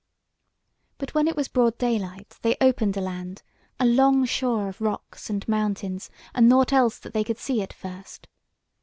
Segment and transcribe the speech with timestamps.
[0.97, 3.43] But when it was broad daylight, they opened a land,
[3.79, 7.71] a long shore of rocks and mountains, and nought else that they could see at
[7.71, 8.27] first.